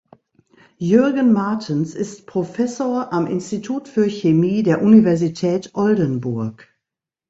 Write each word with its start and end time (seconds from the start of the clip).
Jürgen 0.79 1.31
Martens 1.31 1.93
ist 1.93 2.25
Professor 2.25 3.13
am 3.13 3.27
Institut 3.27 3.87
für 3.87 4.09
Chemie 4.09 4.63
der 4.63 4.81
Universität 4.81 5.75
Oldenburg. 5.75 6.73